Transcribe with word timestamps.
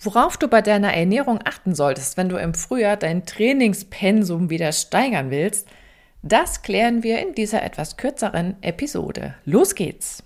Worauf 0.00 0.36
du 0.36 0.46
bei 0.46 0.62
deiner 0.62 0.94
Ernährung 0.94 1.40
achten 1.44 1.74
solltest, 1.74 2.16
wenn 2.16 2.28
du 2.28 2.36
im 2.36 2.54
Frühjahr 2.54 2.96
dein 2.96 3.26
Trainingspensum 3.26 4.48
wieder 4.48 4.70
steigern 4.70 5.32
willst, 5.32 5.66
das 6.22 6.62
klären 6.62 7.02
wir 7.02 7.18
in 7.18 7.34
dieser 7.34 7.64
etwas 7.64 7.96
kürzeren 7.96 8.54
Episode. 8.62 9.34
Los 9.44 9.74
geht's! 9.74 10.22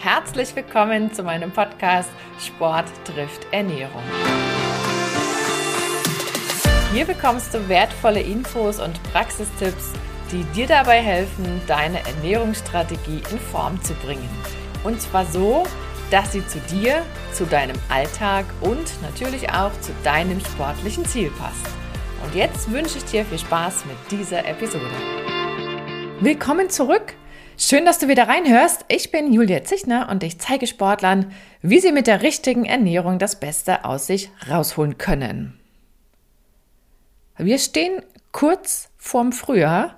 Herzlich 0.00 0.54
willkommen 0.54 1.14
zu 1.14 1.22
meinem 1.22 1.50
Podcast 1.50 2.10
Sport 2.38 2.90
trifft 3.06 3.46
Ernährung. 3.52 4.02
Hier 6.92 7.06
bekommst 7.06 7.54
du 7.54 7.68
wertvolle 7.70 8.20
Infos 8.20 8.80
und 8.80 9.02
Praxistipps, 9.14 9.94
die 10.30 10.44
dir 10.54 10.66
dabei 10.66 11.00
helfen, 11.00 11.62
deine 11.66 12.00
Ernährungsstrategie 12.06 13.22
in 13.30 13.38
Form 13.38 13.82
zu 13.82 13.94
bringen. 13.94 14.28
Und 14.84 15.00
zwar 15.00 15.24
so, 15.24 15.64
sie 16.30 16.46
zu 16.46 16.60
dir, 16.70 17.04
zu 17.32 17.44
deinem 17.46 17.76
Alltag 17.88 18.44
und 18.60 19.02
natürlich 19.02 19.50
auch 19.50 19.72
zu 19.80 19.92
deinem 20.04 20.40
sportlichen 20.40 21.04
Ziel 21.04 21.30
passt. 21.30 21.66
Und 22.24 22.34
jetzt 22.34 22.70
wünsche 22.70 22.98
ich 22.98 23.04
dir 23.04 23.24
viel 23.24 23.38
Spaß 23.38 23.84
mit 23.86 23.96
dieser 24.10 24.46
Episode. 24.46 24.90
Willkommen 26.20 26.70
zurück. 26.70 27.14
Schön, 27.58 27.84
dass 27.84 27.98
du 27.98 28.08
wieder 28.08 28.28
reinhörst. 28.28 28.84
Ich 28.88 29.10
bin 29.10 29.32
Julia 29.32 29.64
Zichner 29.64 30.08
und 30.10 30.22
ich 30.22 30.38
zeige 30.38 30.66
Sportlern, 30.66 31.32
wie 31.60 31.80
sie 31.80 31.92
mit 31.92 32.06
der 32.06 32.22
richtigen 32.22 32.64
Ernährung 32.64 33.18
das 33.18 33.40
Beste 33.40 33.84
aus 33.84 34.06
sich 34.06 34.30
rausholen 34.48 34.98
können. 34.98 35.58
Wir 37.36 37.58
stehen 37.58 38.02
kurz 38.32 38.90
vorm 38.96 39.32
Frühjahr. 39.32 39.96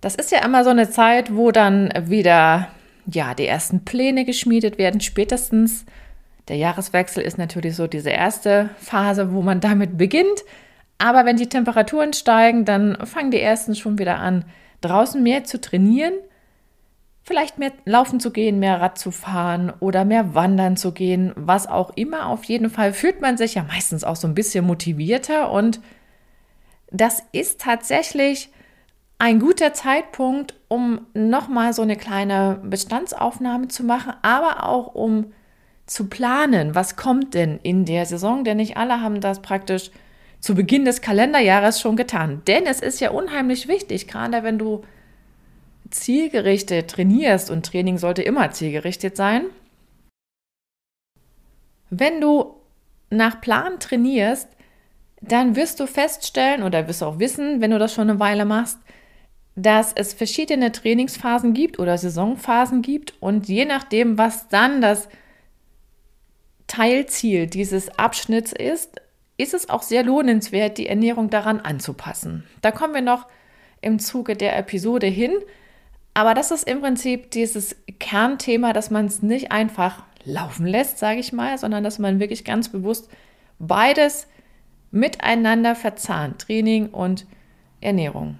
Das 0.00 0.14
ist 0.14 0.32
ja 0.32 0.44
immer 0.44 0.64
so 0.64 0.70
eine 0.70 0.90
Zeit, 0.90 1.34
wo 1.34 1.50
dann 1.50 1.92
wieder 2.06 2.68
ja, 3.10 3.34
die 3.34 3.46
ersten 3.46 3.84
Pläne 3.84 4.24
geschmiedet 4.24 4.78
werden, 4.78 5.00
spätestens. 5.00 5.84
Der 6.48 6.56
Jahreswechsel 6.56 7.22
ist 7.22 7.38
natürlich 7.38 7.74
so 7.76 7.86
diese 7.86 8.10
erste 8.10 8.70
Phase, 8.78 9.32
wo 9.32 9.40
man 9.40 9.60
damit 9.60 9.96
beginnt. 9.96 10.44
Aber 10.98 11.24
wenn 11.24 11.36
die 11.36 11.48
Temperaturen 11.48 12.12
steigen, 12.12 12.64
dann 12.64 12.96
fangen 13.06 13.30
die 13.30 13.40
ersten 13.40 13.74
schon 13.74 13.98
wieder 13.98 14.18
an, 14.18 14.44
draußen 14.80 15.22
mehr 15.22 15.44
zu 15.44 15.60
trainieren, 15.60 16.12
vielleicht 17.22 17.58
mehr 17.58 17.72
laufen 17.84 18.20
zu 18.20 18.30
gehen, 18.30 18.58
mehr 18.58 18.80
Rad 18.80 18.98
zu 18.98 19.10
fahren 19.10 19.72
oder 19.80 20.04
mehr 20.04 20.34
wandern 20.34 20.76
zu 20.76 20.92
gehen, 20.92 21.32
was 21.36 21.66
auch 21.66 21.96
immer. 21.96 22.28
Auf 22.28 22.44
jeden 22.44 22.68
Fall 22.68 22.92
fühlt 22.92 23.20
man 23.20 23.36
sich 23.36 23.54
ja 23.54 23.64
meistens 23.64 24.04
auch 24.04 24.16
so 24.16 24.28
ein 24.28 24.34
bisschen 24.34 24.66
motivierter 24.66 25.50
und 25.50 25.80
das 26.90 27.22
ist 27.32 27.60
tatsächlich 27.60 28.50
ein 29.18 29.38
guter 29.38 29.72
Zeitpunkt, 29.72 30.54
um 30.68 31.06
nochmal 31.14 31.72
so 31.72 31.82
eine 31.82 31.96
kleine 31.96 32.60
Bestandsaufnahme 32.62 33.68
zu 33.68 33.84
machen, 33.84 34.14
aber 34.22 34.68
auch 34.68 34.94
um 34.94 35.32
zu 35.86 36.08
planen, 36.08 36.74
was 36.74 36.96
kommt 36.96 37.34
denn 37.34 37.58
in 37.62 37.84
der 37.84 38.06
Saison, 38.06 38.44
denn 38.44 38.56
nicht 38.56 38.76
alle 38.76 39.00
haben 39.00 39.20
das 39.20 39.42
praktisch 39.42 39.90
zu 40.40 40.54
Beginn 40.54 40.84
des 40.84 41.00
Kalenderjahres 41.00 41.80
schon 41.80 41.96
getan. 41.96 42.42
Denn 42.46 42.66
es 42.66 42.80
ist 42.80 43.00
ja 43.00 43.10
unheimlich 43.10 43.68
wichtig, 43.68 44.08
gerade 44.08 44.42
wenn 44.42 44.58
du 44.58 44.82
zielgerichtet 45.90 46.90
trainierst 46.90 47.50
und 47.50 47.66
Training 47.66 47.98
sollte 47.98 48.22
immer 48.22 48.50
zielgerichtet 48.50 49.16
sein. 49.16 49.44
Wenn 51.90 52.20
du 52.20 52.56
nach 53.10 53.40
Plan 53.40 53.78
trainierst, 53.78 54.48
dann 55.20 55.56
wirst 55.56 55.80
du 55.80 55.86
feststellen 55.86 56.62
oder 56.62 56.88
wirst 56.88 57.02
auch 57.02 57.18
wissen, 57.18 57.60
wenn 57.60 57.70
du 57.70 57.78
das 57.78 57.94
schon 57.94 58.10
eine 58.10 58.20
Weile 58.20 58.44
machst, 58.44 58.78
dass 59.56 59.92
es 59.92 60.14
verschiedene 60.14 60.72
Trainingsphasen 60.72 61.54
gibt 61.54 61.78
oder 61.78 61.96
Saisonphasen 61.96 62.82
gibt 62.82 63.14
und 63.20 63.48
je 63.48 63.64
nachdem, 63.64 64.18
was 64.18 64.48
dann 64.48 64.80
das 64.80 65.08
Teilziel 66.66 67.46
dieses 67.46 67.98
Abschnitts 67.98 68.52
ist, 68.52 69.00
ist 69.36 69.54
es 69.54 69.68
auch 69.68 69.82
sehr 69.82 70.02
lohnenswert, 70.02 70.78
die 70.78 70.88
Ernährung 70.88 71.30
daran 71.30 71.60
anzupassen. 71.60 72.44
Da 72.62 72.70
kommen 72.70 72.94
wir 72.94 73.02
noch 73.02 73.26
im 73.80 73.98
Zuge 73.98 74.34
der 74.36 74.56
Episode 74.56 75.06
hin, 75.06 75.32
aber 76.14 76.34
das 76.34 76.50
ist 76.50 76.68
im 76.68 76.80
Prinzip 76.80 77.30
dieses 77.32 77.76
Kernthema, 77.98 78.72
dass 78.72 78.90
man 78.90 79.06
es 79.06 79.22
nicht 79.22 79.52
einfach 79.52 80.04
laufen 80.24 80.66
lässt, 80.66 80.98
sage 80.98 81.20
ich 81.20 81.32
mal, 81.32 81.58
sondern 81.58 81.84
dass 81.84 81.98
man 81.98 82.20
wirklich 82.20 82.44
ganz 82.44 82.68
bewusst 82.70 83.10
beides 83.58 84.26
miteinander 84.90 85.74
verzahnt, 85.74 86.42
Training 86.42 86.88
und 86.88 87.26
Ernährung. 87.80 88.38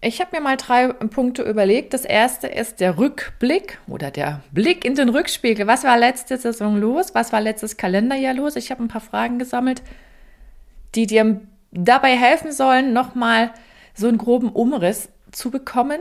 Ich 0.00 0.20
habe 0.20 0.36
mir 0.36 0.40
mal 0.40 0.56
drei 0.56 0.88
Punkte 0.92 1.42
überlegt. 1.42 1.92
Das 1.92 2.04
erste 2.04 2.46
ist 2.46 2.78
der 2.78 2.98
Rückblick 2.98 3.78
oder 3.88 4.12
der 4.12 4.42
Blick 4.52 4.84
in 4.84 4.94
den 4.94 5.08
Rückspiegel. 5.08 5.66
Was 5.66 5.82
war 5.82 5.98
letzte 5.98 6.36
Saison 6.36 6.76
los? 6.76 7.14
Was 7.14 7.32
war 7.32 7.40
letztes 7.40 7.76
Kalenderjahr 7.76 8.34
los? 8.34 8.54
Ich 8.54 8.70
habe 8.70 8.82
ein 8.82 8.88
paar 8.88 9.00
Fragen 9.00 9.40
gesammelt, 9.40 9.82
die 10.94 11.06
dir 11.06 11.40
dabei 11.72 12.16
helfen 12.16 12.52
sollen, 12.52 12.92
nochmal 12.92 13.50
so 13.92 14.06
einen 14.06 14.18
groben 14.18 14.50
Umriss 14.50 15.08
zu 15.32 15.50
bekommen, 15.50 16.00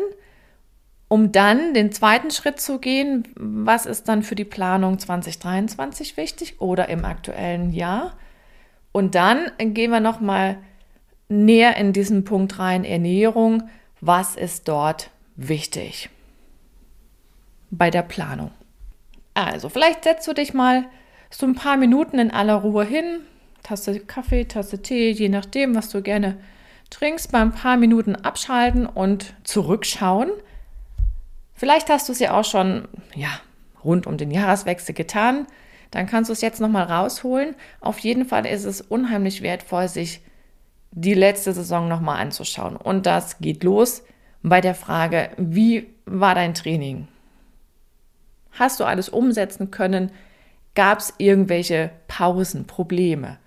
um 1.07 1.31
dann 1.31 1.73
den 1.73 1.91
zweiten 1.91 2.29
Schritt 2.29 2.61
zu 2.61 2.77
gehen. 2.77 3.27
Was 3.35 3.87
ist 3.87 4.07
dann 4.07 4.21
für 4.21 4.35
die 4.35 4.45
Planung 4.45 4.99
2023 4.99 6.17
wichtig 6.17 6.61
oder 6.61 6.87
im 6.89 7.03
aktuellen 7.03 7.73
Jahr? 7.73 8.15
Und 8.91 9.15
dann 9.15 9.51
gehen 9.57 9.89
wir 9.89 9.99
nochmal 10.01 10.57
näher 11.29 11.77
in 11.77 11.93
diesen 11.93 12.23
Punkt 12.23 12.59
rein, 12.59 12.85
Ernährung 12.85 13.63
was 14.01 14.35
ist 14.35 14.67
dort 14.67 15.09
wichtig 15.35 16.09
bei 17.69 17.89
der 17.89 18.01
Planung. 18.01 18.51
Also, 19.33 19.69
vielleicht 19.69 20.03
setzt 20.03 20.27
du 20.27 20.33
dich 20.33 20.53
mal 20.53 20.85
so 21.29 21.45
ein 21.45 21.55
paar 21.55 21.77
Minuten 21.77 22.19
in 22.19 22.31
aller 22.31 22.55
Ruhe 22.55 22.85
hin, 22.85 23.21
Tasse 23.63 23.99
Kaffee, 23.99 24.45
Tasse 24.45 24.81
Tee, 24.81 25.11
je 25.11 25.29
nachdem, 25.29 25.75
was 25.75 25.89
du 25.89 26.01
gerne 26.01 26.37
trinkst, 26.89 27.33
mal 27.33 27.41
ein 27.41 27.51
paar 27.51 27.77
Minuten 27.77 28.15
abschalten 28.15 28.85
und 28.85 29.33
zurückschauen. 29.43 30.31
Vielleicht 31.53 31.89
hast 31.89 32.07
du 32.07 32.13
es 32.13 32.19
ja 32.19 32.37
auch 32.37 32.45
schon, 32.45 32.87
ja, 33.15 33.29
rund 33.83 34.07
um 34.07 34.17
den 34.17 34.31
Jahreswechsel 34.31 34.95
getan. 34.95 35.47
Dann 35.91 36.05
kannst 36.05 36.29
du 36.29 36.33
es 36.33 36.41
jetzt 36.41 36.61
nochmal 36.61 36.83
rausholen. 36.83 37.55
Auf 37.81 37.99
jeden 37.99 38.25
Fall 38.25 38.45
ist 38.45 38.65
es 38.65 38.81
unheimlich 38.81 39.41
wertvoll, 39.41 39.87
sich 39.87 40.21
die 40.91 41.13
letzte 41.13 41.53
Saison 41.53 41.87
nochmal 41.87 42.19
anzuschauen. 42.21 42.75
Und 42.75 43.05
das 43.05 43.39
geht 43.39 43.63
los 43.63 44.03
bei 44.43 44.61
der 44.61 44.75
Frage, 44.75 45.29
wie 45.37 45.87
war 46.05 46.35
dein 46.35 46.53
Training? 46.53 47.07
Hast 48.51 48.79
du 48.79 48.85
alles 48.85 49.09
umsetzen 49.09 49.71
können? 49.71 50.11
Gab 50.73 50.99
es 50.99 51.13
irgendwelche 51.17 51.91
Pausen, 52.07 52.65
Probleme? 52.65 53.37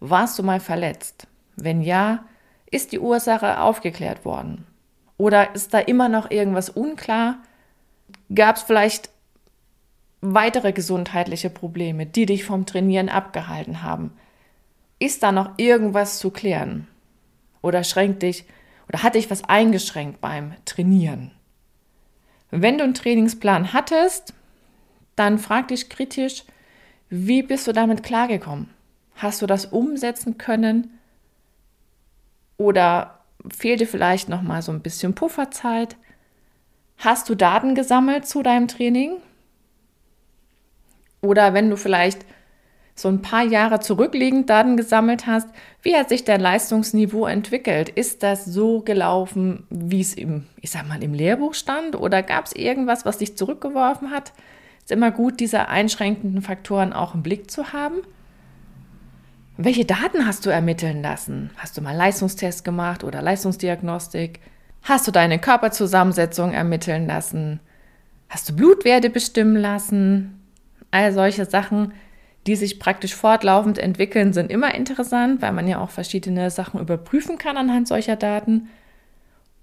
Warst 0.00 0.38
du 0.38 0.42
mal 0.42 0.60
verletzt? 0.60 1.26
Wenn 1.56 1.80
ja, 1.80 2.24
ist 2.70 2.92
die 2.92 2.98
Ursache 2.98 3.60
aufgeklärt 3.60 4.24
worden? 4.24 4.66
Oder 5.16 5.54
ist 5.54 5.74
da 5.74 5.78
immer 5.78 6.08
noch 6.08 6.30
irgendwas 6.30 6.70
unklar? 6.70 7.36
Gab 8.34 8.56
es 8.56 8.62
vielleicht 8.62 9.10
weitere 10.20 10.72
gesundheitliche 10.72 11.50
Probleme, 11.50 12.06
die 12.06 12.26
dich 12.26 12.44
vom 12.44 12.66
Trainieren 12.66 13.08
abgehalten 13.08 13.82
haben? 13.82 14.12
Ist 15.02 15.24
da 15.24 15.32
noch 15.32 15.54
irgendwas 15.56 16.20
zu 16.20 16.30
klären? 16.30 16.86
Oder 17.60 17.82
schränkt 17.82 18.22
dich 18.22 18.44
oder 18.86 19.02
hat 19.02 19.16
dich 19.16 19.32
was 19.32 19.42
eingeschränkt 19.42 20.20
beim 20.20 20.54
Trainieren? 20.64 21.32
Wenn 22.52 22.78
du 22.78 22.84
einen 22.84 22.94
Trainingsplan 22.94 23.72
hattest, 23.72 24.32
dann 25.16 25.40
frag 25.40 25.66
dich 25.66 25.88
kritisch, 25.88 26.44
wie 27.08 27.42
bist 27.42 27.66
du 27.66 27.72
damit 27.72 28.04
klargekommen? 28.04 28.70
Hast 29.16 29.42
du 29.42 29.46
das 29.46 29.66
umsetzen 29.66 30.38
können? 30.38 31.00
Oder 32.56 33.24
fehlt 33.50 33.80
dir 33.80 33.88
vielleicht 33.88 34.28
noch 34.28 34.42
mal 34.42 34.62
so 34.62 34.70
ein 34.70 34.82
bisschen 34.82 35.16
Pufferzeit? 35.16 35.96
Hast 36.98 37.28
du 37.28 37.34
Daten 37.34 37.74
gesammelt 37.74 38.28
zu 38.28 38.44
deinem 38.44 38.68
Training? 38.68 39.16
Oder 41.22 41.54
wenn 41.54 41.70
du 41.70 41.76
vielleicht 41.76 42.24
so 42.94 43.08
ein 43.08 43.22
paar 43.22 43.42
Jahre 43.42 43.80
zurückliegend 43.80 44.50
Daten 44.50 44.76
gesammelt 44.76 45.26
hast, 45.26 45.48
wie 45.82 45.96
hat 45.96 46.08
sich 46.08 46.24
dein 46.24 46.40
Leistungsniveau 46.40 47.26
entwickelt? 47.26 47.88
Ist 47.88 48.22
das 48.22 48.44
so 48.44 48.80
gelaufen, 48.80 49.66
wie 49.70 50.00
es 50.00 50.14
im, 50.14 50.46
ich 50.60 50.70
sag 50.70 50.86
mal, 50.86 51.02
im 51.02 51.14
Lehrbuch 51.14 51.54
stand? 51.54 51.96
Oder 51.96 52.22
gab 52.22 52.46
es 52.46 52.52
irgendwas, 52.52 53.04
was 53.04 53.18
dich 53.18 53.36
zurückgeworfen 53.36 54.10
hat? 54.10 54.32
Ist 54.78 54.92
immer 54.92 55.10
gut, 55.10 55.40
diese 55.40 55.68
einschränkenden 55.68 56.42
Faktoren 56.42 56.92
auch 56.92 57.14
im 57.14 57.22
Blick 57.22 57.50
zu 57.50 57.72
haben. 57.72 58.02
Welche 59.56 59.84
Daten 59.84 60.26
hast 60.26 60.44
du 60.44 60.50
ermitteln 60.50 61.02
lassen? 61.02 61.50
Hast 61.56 61.76
du 61.76 61.82
mal 61.82 61.96
Leistungstest 61.96 62.64
gemacht 62.64 63.04
oder 63.04 63.22
Leistungsdiagnostik? 63.22 64.40
Hast 64.82 65.06
du 65.06 65.12
deine 65.12 65.38
Körperzusammensetzung 65.38 66.52
ermitteln 66.52 67.06
lassen? 67.06 67.60
Hast 68.28 68.48
du 68.48 68.56
Blutwerte 68.56 69.10
bestimmen 69.10 69.56
lassen? 69.56 70.40
All 70.90 71.12
solche 71.12 71.44
Sachen 71.44 71.92
die 72.46 72.56
sich 72.56 72.78
praktisch 72.78 73.14
fortlaufend 73.14 73.78
entwickeln, 73.78 74.32
sind 74.32 74.50
immer 74.50 74.74
interessant, 74.74 75.42
weil 75.42 75.52
man 75.52 75.68
ja 75.68 75.80
auch 75.80 75.90
verschiedene 75.90 76.50
Sachen 76.50 76.80
überprüfen 76.80 77.38
kann 77.38 77.56
anhand 77.56 77.86
solcher 77.88 78.16
Daten. 78.16 78.68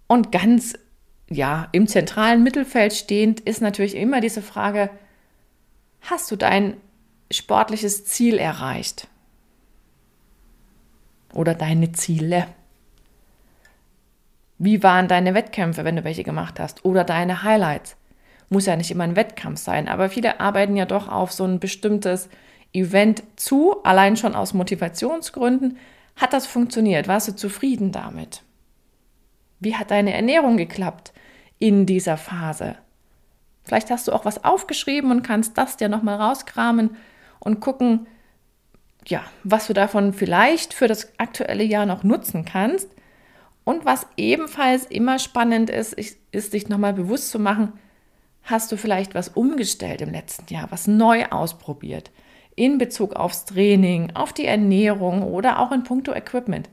Und 0.07 0.31
ganz 0.31 0.75
ja, 1.29 1.67
im 1.73 1.87
zentralen 1.87 2.41
Mittelfeld 2.41 2.93
stehend 2.93 3.41
ist 3.41 3.61
natürlich 3.61 3.95
immer 3.95 4.21
diese 4.21 4.41
Frage, 4.41 4.89
Hast 6.01 6.31
du 6.31 6.35
dein 6.35 6.77
sportliches 7.31 8.05
Ziel 8.05 8.37
erreicht? 8.37 9.07
Oder 11.33 11.53
deine 11.53 11.91
Ziele? 11.91 12.47
Wie 14.57 14.83
waren 14.83 15.07
deine 15.07 15.33
Wettkämpfe, 15.33 15.85
wenn 15.85 15.95
du 15.95 16.03
welche 16.03 16.23
gemacht 16.23 16.59
hast? 16.59 16.83
Oder 16.83 17.03
deine 17.03 17.43
Highlights? 17.43 17.95
Muss 18.49 18.65
ja 18.65 18.75
nicht 18.75 18.91
immer 18.91 19.03
ein 19.03 19.15
Wettkampf 19.15 19.59
sein, 19.59 19.87
aber 19.87 20.09
viele 20.09 20.39
arbeiten 20.39 20.75
ja 20.75 20.85
doch 20.85 21.07
auf 21.07 21.31
so 21.31 21.45
ein 21.45 21.59
bestimmtes 21.59 22.29
Event 22.73 23.23
zu, 23.35 23.83
allein 23.83 24.17
schon 24.17 24.35
aus 24.35 24.53
Motivationsgründen. 24.53 25.77
Hat 26.15 26.33
das 26.33 26.45
funktioniert? 26.45 27.07
Warst 27.07 27.27
du 27.27 27.35
zufrieden 27.35 27.91
damit? 27.91 28.43
Wie 29.59 29.75
hat 29.75 29.91
deine 29.91 30.13
Ernährung 30.13 30.57
geklappt 30.57 31.13
in 31.57 31.85
dieser 31.85 32.17
Phase? 32.17 32.75
Vielleicht 33.63 33.89
hast 33.89 34.07
du 34.07 34.13
auch 34.13 34.25
was 34.25 34.43
aufgeschrieben 34.43 35.11
und 35.11 35.23
kannst 35.23 35.57
das 35.57 35.77
dir 35.77 35.89
nochmal 35.89 36.15
rauskramen 36.15 36.95
und 37.39 37.59
gucken, 37.59 38.07
ja, 39.07 39.23
was 39.43 39.67
du 39.67 39.73
davon 39.73 40.13
vielleicht 40.13 40.73
für 40.73 40.87
das 40.87 41.19
aktuelle 41.19 41.63
Jahr 41.63 41.85
noch 41.85 42.03
nutzen 42.03 42.45
kannst. 42.45 42.89
Und 43.63 43.85
was 43.85 44.07
ebenfalls 44.17 44.85
immer 44.85 45.19
spannend 45.19 45.69
ist, 45.69 45.93
ist 45.93 46.53
dich 46.53 46.69
nochmal 46.69 46.93
bewusst 46.93 47.29
zu 47.29 47.39
machen, 47.39 47.73
hast 48.43 48.71
du 48.71 48.77
vielleicht 48.77 49.15
was 49.15 49.29
umgestellt 49.29 50.01
im 50.01 50.11
letzten 50.11 50.51
Jahr, 50.51 50.71
was 50.71 50.87
neu 50.87 51.25
ausprobiert 51.25 52.11
in 52.59 52.77
Bezug 52.77 53.15
aufs 53.15 53.45
Training, 53.45 54.11
auf 54.15 54.33
die 54.33 54.45
Ernährung 54.45 55.23
oder 55.23 55.59
auch 55.59 55.71
in 55.71 55.83
puncto 55.83 56.11
Equipment. 56.13 56.69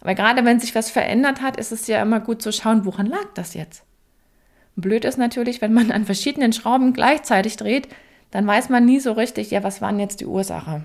Weil 0.00 0.14
gerade 0.14 0.44
wenn 0.44 0.60
sich 0.60 0.74
was 0.74 0.90
verändert 0.90 1.40
hat, 1.40 1.56
ist 1.56 1.72
es 1.72 1.86
ja 1.86 2.02
immer 2.02 2.20
gut 2.20 2.42
zu 2.42 2.52
schauen, 2.52 2.84
woran 2.84 3.06
lag 3.06 3.32
das 3.34 3.54
jetzt? 3.54 3.84
Blöd 4.76 5.04
ist 5.04 5.16
natürlich, 5.16 5.62
wenn 5.62 5.72
man 5.72 5.90
an 5.90 6.04
verschiedenen 6.04 6.52
Schrauben 6.52 6.92
gleichzeitig 6.92 7.56
dreht, 7.56 7.88
dann 8.30 8.46
weiß 8.46 8.68
man 8.68 8.84
nie 8.84 9.00
so 9.00 9.12
richtig, 9.12 9.50
ja, 9.50 9.62
was 9.62 9.80
waren 9.80 9.98
jetzt 9.98 10.20
die 10.20 10.26
Ursache. 10.26 10.82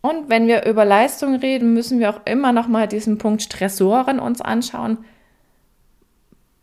Und 0.00 0.30
wenn 0.30 0.46
wir 0.46 0.64
über 0.64 0.84
Leistung 0.86 1.34
reden, 1.34 1.74
müssen 1.74 1.98
wir 1.98 2.08
auch 2.10 2.20
immer 2.24 2.52
noch 2.52 2.68
mal 2.68 2.88
diesen 2.88 3.18
Punkt 3.18 3.42
Stressoren 3.42 4.18
uns 4.18 4.40
anschauen. 4.40 4.98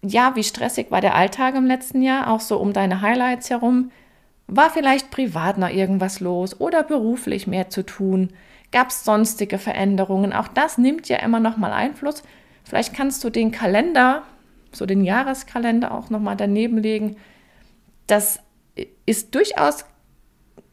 Ja, 0.01 0.35
wie 0.35 0.43
stressig 0.43 0.89
war 0.89 1.01
der 1.01 1.15
Alltag 1.15 1.55
im 1.55 1.67
letzten 1.67 2.01
Jahr, 2.01 2.31
auch 2.31 2.39
so 2.39 2.57
um 2.57 2.73
deine 2.73 3.01
Highlights 3.01 3.49
herum? 3.49 3.91
War 4.47 4.69
vielleicht 4.69 5.11
privat 5.11 5.57
noch 5.57 5.69
irgendwas 5.69 6.21
los 6.21 6.59
oder 6.59 6.83
beruflich 6.83 7.47
mehr 7.47 7.69
zu 7.69 7.85
tun? 7.85 8.31
Gab 8.71 8.89
es 8.89 9.03
sonstige 9.03 9.57
Veränderungen? 9.57 10.33
Auch 10.33 10.47
das 10.47 10.77
nimmt 10.77 11.09
ja 11.09 11.17
immer 11.17 11.39
noch 11.39 11.57
mal 11.57 11.73
Einfluss. 11.73 12.23
Vielleicht 12.63 12.93
kannst 12.93 13.23
du 13.23 13.29
den 13.29 13.51
Kalender, 13.51 14.23
so 14.71 14.85
den 14.85 15.03
Jahreskalender 15.03 15.93
auch 15.93 16.09
noch 16.09 16.19
mal 16.19 16.35
daneben 16.35 16.77
legen. 16.77 17.17
Das 18.07 18.39
ist 19.05 19.35
durchaus 19.35 19.85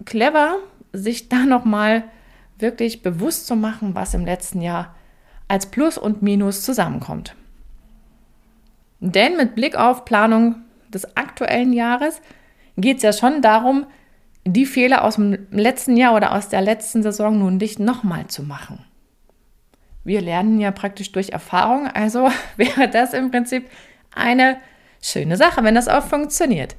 clever, 0.04 0.56
sich 0.92 1.28
da 1.28 1.44
noch 1.44 1.64
mal 1.64 2.04
wirklich 2.58 3.02
bewusst 3.02 3.46
zu 3.46 3.56
machen, 3.56 3.94
was 3.96 4.14
im 4.14 4.24
letzten 4.24 4.62
Jahr 4.62 4.94
als 5.48 5.66
Plus 5.66 5.98
und 5.98 6.22
Minus 6.22 6.62
zusammenkommt. 6.62 7.34
Denn 9.00 9.36
mit 9.36 9.54
Blick 9.54 9.76
auf 9.76 10.04
Planung 10.04 10.56
des 10.88 11.16
aktuellen 11.16 11.72
Jahres 11.72 12.20
geht 12.76 12.98
es 12.98 13.02
ja 13.02 13.12
schon 13.12 13.42
darum, 13.42 13.86
die 14.44 14.66
Fehler 14.66 15.04
aus 15.04 15.14
dem 15.14 15.46
letzten 15.50 15.96
Jahr 15.96 16.14
oder 16.14 16.34
aus 16.34 16.48
der 16.48 16.60
letzten 16.60 17.02
Saison 17.02 17.38
nun 17.38 17.56
nicht 17.56 17.78
nochmal 17.78 18.26
zu 18.26 18.42
machen. 18.42 18.84
Wir 20.04 20.20
lernen 20.20 20.60
ja 20.60 20.70
praktisch 20.70 21.12
durch 21.12 21.30
Erfahrung, 21.30 21.86
also 21.86 22.28
wäre 22.56 22.88
das 22.88 23.14
im 23.14 23.30
Prinzip 23.30 23.68
eine 24.14 24.58
schöne 25.00 25.36
Sache, 25.36 25.64
wenn 25.64 25.74
das 25.74 25.88
auch 25.88 26.04
funktioniert. 26.04 26.76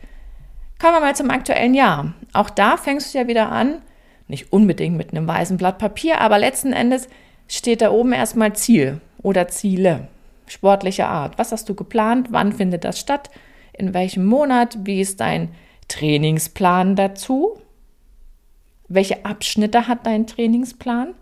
Kommen 0.80 0.94
wir 0.94 1.00
mal 1.00 1.15
zum 1.15 1.31
aktuellen 1.31 1.74
Jahr. 1.74 2.13
Auch 2.33 2.50
da 2.50 2.77
fängst 2.77 3.13
du 3.13 3.18
ja 3.18 3.27
wieder 3.27 3.51
an, 3.51 3.81
nicht 4.27 4.51
unbedingt 4.51 4.97
mit 4.97 5.12
einem 5.12 5.27
weißen 5.27 5.57
Blatt 5.57 5.77
Papier, 5.77 6.21
aber 6.21 6.38
letzten 6.38 6.74
Endes 6.74 7.07
steht 7.47 7.81
da 7.81 7.92
oben 7.92 8.13
erstmal 8.13 8.53
Ziel 8.53 9.01
oder 9.21 9.47
Ziele 9.47 10.07
sportlicher 10.47 11.07
Art. 11.07 11.38
Was 11.38 11.51
hast 11.51 11.69
du 11.69 11.75
geplant? 11.75 12.27
Wann 12.31 12.53
findet 12.53 12.83
das 12.83 13.00
statt? 13.00 13.30
In 13.74 13.94
welchem 13.94 14.25
Monat? 14.25 14.77
Wie 14.83 15.01
ist 15.01 15.19
dein 15.19 15.50
Trainingsplan 15.88 16.96
dazu? 16.96 17.60
Welche 18.88 19.26
Abschnitte 19.26 19.88
hat 19.88 20.06
dein 20.06 20.28
Trainingsplan? 20.28 21.14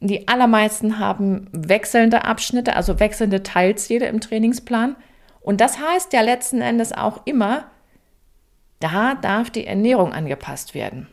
Die 0.00 0.26
allermeisten 0.26 0.98
haben 0.98 1.48
wechselnde 1.52 2.24
Abschnitte, 2.24 2.74
also 2.74 2.98
wechselnde 2.98 3.42
Teilziele 3.42 4.06
im 4.08 4.20
Trainingsplan. 4.20 4.96
Und 5.40 5.60
das 5.60 5.78
heißt 5.78 6.12
ja 6.12 6.22
letzten 6.22 6.60
Endes 6.60 6.92
auch 6.92 7.24
immer, 7.24 7.70
da 8.80 9.14
darf 9.14 9.50
die 9.50 9.66
Ernährung 9.66 10.12
angepasst 10.12 10.74
werden. 10.74 11.06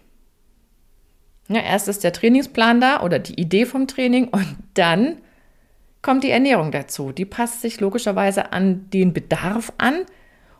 Ja, 1.49 1.61
erst 1.61 1.87
ist 1.87 2.03
der 2.03 2.13
Trainingsplan 2.13 2.81
da 2.81 3.01
oder 3.01 3.19
die 3.19 3.39
Idee 3.39 3.65
vom 3.65 3.87
Training 3.87 4.27
und 4.27 4.57
dann 4.75 5.17
kommt 6.01 6.23
die 6.23 6.31
Ernährung 6.31 6.71
dazu. 6.71 7.11
Die 7.11 7.25
passt 7.25 7.61
sich 7.61 7.79
logischerweise 7.79 8.53
an 8.53 8.89
den 8.91 9.13
Bedarf 9.13 9.73
an, 9.77 10.05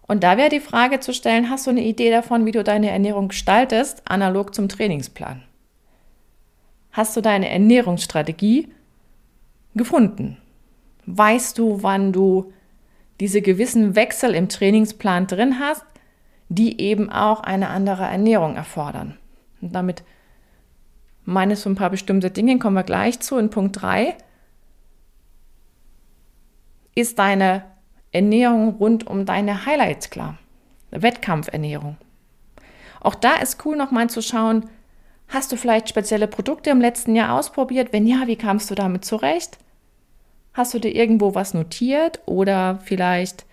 und 0.09 0.23
da 0.23 0.37
wäre 0.37 0.49
die 0.49 0.59
Frage 0.59 0.99
zu 0.99 1.13
stellen, 1.13 1.51
hast 1.51 1.67
du 1.67 1.69
eine 1.69 1.83
Idee 1.83 2.09
davon, 2.09 2.47
wie 2.47 2.51
du 2.51 2.63
deine 2.63 2.89
Ernährung 2.89 3.27
gestaltest, 3.27 4.01
analog 4.09 4.55
zum 4.55 4.67
Trainingsplan? 4.67 5.43
Hast 6.91 7.15
du 7.15 7.21
deine 7.21 7.47
Ernährungsstrategie 7.47 8.69
gefunden? 9.75 10.37
Weißt 11.05 11.59
du, 11.59 11.83
wann 11.83 12.11
du 12.11 12.51
diese 13.19 13.43
gewissen 13.43 13.95
Wechsel 13.95 14.33
im 14.33 14.49
Trainingsplan 14.49 15.27
drin 15.27 15.59
hast, 15.59 15.85
die 16.47 16.81
eben 16.81 17.11
auch 17.11 17.41
eine 17.41 17.69
andere 17.69 18.05
Ernährung 18.05 18.55
erfordern? 18.55 19.15
Und 19.61 19.75
damit 19.75 20.03
meine 21.23 21.53
ich 21.53 21.59
so 21.59 21.69
ein 21.69 21.75
paar 21.75 21.91
bestimmte 21.91 22.31
Dinge, 22.31 22.57
kommen 22.57 22.75
wir 22.75 22.83
gleich 22.83 23.19
zu. 23.19 23.37
In 23.37 23.51
Punkt 23.51 23.79
3 23.79 24.17
ist 26.95 27.19
deine 27.19 27.63
Ernährung 28.11 28.75
rund 28.75 29.07
um 29.07 29.25
deine 29.25 29.65
Highlights 29.65 30.09
klar. 30.09 30.37
Wettkampfernährung. 30.91 31.97
Auch 32.99 33.15
da 33.15 33.35
ist 33.35 33.63
cool 33.65 33.77
nochmal 33.77 34.09
zu 34.09 34.21
schauen, 34.21 34.69
hast 35.27 35.51
du 35.51 35.55
vielleicht 35.55 35.89
spezielle 35.89 36.27
Produkte 36.27 36.69
im 36.71 36.81
letzten 36.81 37.15
Jahr 37.15 37.37
ausprobiert? 37.37 37.93
Wenn 37.93 38.07
ja, 38.07 38.27
wie 38.27 38.35
kamst 38.35 38.69
du 38.71 38.75
damit 38.75 39.05
zurecht? 39.05 39.57
Hast 40.53 40.73
du 40.73 40.79
dir 40.79 40.93
irgendwo 40.93 41.35
was 41.35 41.53
notiert 41.53 42.19
oder 42.25 42.79
vielleicht 42.83 43.45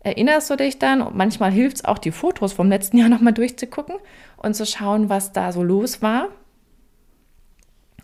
erinnerst 0.00 0.50
du 0.50 0.56
dich 0.56 0.78
dann? 0.78 1.00
Und 1.00 1.16
manchmal 1.16 1.50
hilft 1.50 1.76
es 1.76 1.84
auch, 1.84 1.98
die 1.98 2.12
Fotos 2.12 2.52
vom 2.52 2.68
letzten 2.68 2.98
Jahr 2.98 3.08
nochmal 3.08 3.32
durchzugucken 3.32 3.96
und 4.36 4.54
zu 4.54 4.66
schauen, 4.66 5.08
was 5.08 5.32
da 5.32 5.52
so 5.52 5.62
los 5.62 6.02
war. 6.02 6.28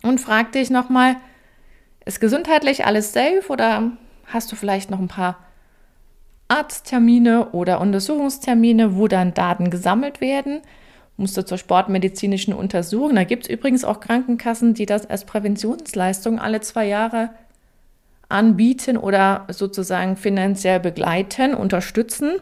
Und 0.01 0.19
frag 0.19 0.51
dich 0.51 0.69
nochmal, 0.69 1.15
ist 2.03 2.19
gesundheitlich 2.19 2.85
alles 2.85 3.13
safe 3.13 3.43
oder 3.47 3.91
hast 4.25 4.51
du 4.51 4.55
vielleicht 4.55 4.89
noch 4.89 4.99
ein 4.99 5.07
paar 5.07 5.37
Arzttermine 6.47 7.49
oder 7.51 7.81
Untersuchungstermine, 7.81 8.95
wo 8.95 9.07
dann 9.07 9.33
Daten 9.33 9.69
gesammelt 9.69 10.21
werden. 10.21 10.61
Musst 11.17 11.37
du 11.37 11.45
zur 11.45 11.57
sportmedizinischen 11.57 12.53
Untersuchung. 12.53 13.15
Da 13.15 13.23
gibt 13.23 13.43
es 13.43 13.49
übrigens 13.49 13.83
auch 13.83 13.99
Krankenkassen, 13.99 14.73
die 14.73 14.85
das 14.85 15.09
als 15.09 15.25
Präventionsleistung 15.25 16.39
alle 16.39 16.61
zwei 16.61 16.87
Jahre 16.87 17.29
anbieten 18.29 18.97
oder 18.97 19.45
sozusagen 19.49 20.15
finanziell 20.15 20.79
begleiten, 20.79 21.53
unterstützen. 21.53 22.39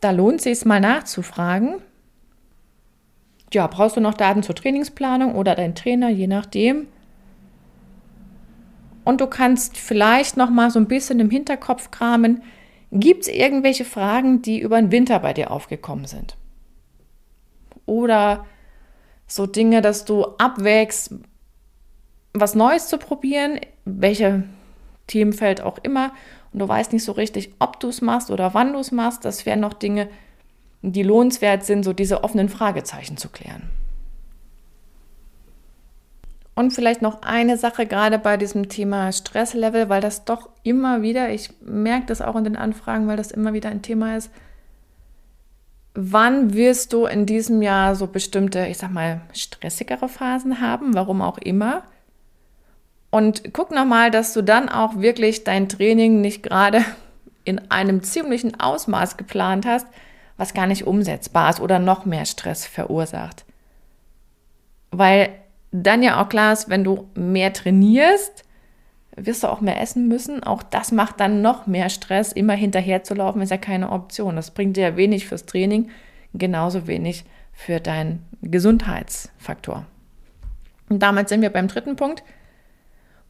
Da 0.00 0.12
lohnt 0.12 0.38
es 0.38 0.44
sich 0.44 0.64
mal 0.64 0.80
nachzufragen. 0.80 1.76
Ja, 3.52 3.66
brauchst 3.66 3.96
du 3.96 4.00
noch 4.00 4.14
Daten 4.14 4.42
zur 4.42 4.54
Trainingsplanung 4.54 5.34
oder 5.34 5.54
dein 5.54 5.74
Trainer, 5.74 6.10
je 6.10 6.26
nachdem. 6.26 6.86
Und 9.04 9.20
du 9.20 9.26
kannst 9.26 9.78
vielleicht 9.78 10.36
noch 10.36 10.50
mal 10.50 10.70
so 10.70 10.78
ein 10.78 10.86
bisschen 10.86 11.18
im 11.18 11.30
Hinterkopf 11.30 11.90
kramen, 11.90 12.42
Gibt 12.90 13.22
es 13.22 13.28
irgendwelche 13.28 13.84
Fragen, 13.84 14.42
die 14.42 14.60
über 14.60 14.80
den 14.80 14.90
Winter 14.90 15.18
bei 15.18 15.32
dir 15.32 15.50
aufgekommen 15.50 16.06
sind? 16.06 16.36
Oder 17.86 18.46
so 19.26 19.46
Dinge, 19.46 19.82
dass 19.82 20.04
du 20.04 20.24
abwägst, 20.38 21.14
was 22.32 22.54
Neues 22.54 22.88
zu 22.88 22.98
probieren, 22.98 23.60
welche 23.84 24.44
Themenfeld 25.06 25.60
auch 25.60 25.78
immer, 25.82 26.12
und 26.52 26.60
du 26.60 26.68
weißt 26.68 26.92
nicht 26.92 27.04
so 27.04 27.12
richtig, 27.12 27.52
ob 27.58 27.78
du 27.80 27.88
es 27.88 28.00
machst 28.00 28.30
oder 28.30 28.54
wann 28.54 28.72
du 28.72 28.78
es 28.78 28.90
machst. 28.90 29.24
Das 29.24 29.44
wären 29.44 29.60
noch 29.60 29.74
Dinge, 29.74 30.08
die 30.82 31.02
lohnenswert 31.02 31.64
sind, 31.64 31.82
so 31.82 31.92
diese 31.92 32.24
offenen 32.24 32.48
Fragezeichen 32.48 33.16
zu 33.16 33.28
klären. 33.28 33.68
Und 36.58 36.72
vielleicht 36.72 37.02
noch 37.02 37.22
eine 37.22 37.56
Sache 37.56 37.86
gerade 37.86 38.18
bei 38.18 38.36
diesem 38.36 38.68
Thema 38.68 39.12
Stresslevel, 39.12 39.88
weil 39.88 40.00
das 40.00 40.24
doch 40.24 40.48
immer 40.64 41.02
wieder, 41.02 41.30
ich 41.30 41.50
merke 41.60 42.06
das 42.06 42.20
auch 42.20 42.34
in 42.34 42.42
den 42.42 42.56
Anfragen, 42.56 43.06
weil 43.06 43.16
das 43.16 43.30
immer 43.30 43.52
wieder 43.52 43.68
ein 43.68 43.80
Thema 43.80 44.16
ist. 44.16 44.28
Wann 45.94 46.54
wirst 46.54 46.92
du 46.92 47.06
in 47.06 47.26
diesem 47.26 47.62
Jahr 47.62 47.94
so 47.94 48.08
bestimmte, 48.08 48.66
ich 48.66 48.78
sag 48.78 48.90
mal, 48.90 49.20
stressigere 49.34 50.08
Phasen 50.08 50.60
haben, 50.60 50.94
warum 50.94 51.22
auch 51.22 51.38
immer? 51.38 51.84
Und 53.10 53.54
guck 53.54 53.70
nochmal, 53.70 54.10
dass 54.10 54.32
du 54.32 54.42
dann 54.42 54.68
auch 54.68 54.98
wirklich 54.98 55.44
dein 55.44 55.68
Training 55.68 56.20
nicht 56.20 56.42
gerade 56.42 56.84
in 57.44 57.70
einem 57.70 58.02
ziemlichen 58.02 58.58
Ausmaß 58.58 59.16
geplant 59.16 59.64
hast, 59.64 59.86
was 60.36 60.54
gar 60.54 60.66
nicht 60.66 60.88
umsetzbar 60.88 61.50
ist 61.50 61.60
oder 61.60 61.78
noch 61.78 62.04
mehr 62.04 62.26
Stress 62.26 62.66
verursacht. 62.66 63.44
Weil 64.90 65.30
dann 65.70 66.02
ja 66.02 66.22
auch 66.22 66.28
klar 66.28 66.52
ist, 66.52 66.68
wenn 66.68 66.84
du 66.84 67.08
mehr 67.14 67.52
trainierst, 67.52 68.44
wirst 69.16 69.42
du 69.42 69.48
auch 69.48 69.60
mehr 69.60 69.80
essen 69.80 70.08
müssen. 70.08 70.42
Auch 70.42 70.62
das 70.62 70.92
macht 70.92 71.20
dann 71.20 71.42
noch 71.42 71.66
mehr 71.66 71.88
Stress. 71.90 72.32
Immer 72.32 72.54
hinterher 72.54 73.02
zu 73.02 73.14
laufen 73.14 73.42
ist 73.42 73.50
ja 73.50 73.56
keine 73.56 73.90
Option. 73.90 74.36
Das 74.36 74.52
bringt 74.52 74.76
dir 74.76 74.90
ja 74.90 74.96
wenig 74.96 75.26
fürs 75.26 75.46
Training, 75.46 75.90
genauso 76.34 76.86
wenig 76.86 77.24
für 77.52 77.80
deinen 77.80 78.24
Gesundheitsfaktor. 78.42 79.84
Und 80.88 81.02
damit 81.02 81.28
sind 81.28 81.42
wir 81.42 81.50
beim 81.50 81.68
dritten 81.68 81.96
Punkt. 81.96 82.22